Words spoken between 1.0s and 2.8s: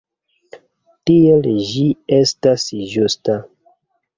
Tiel ĝi estas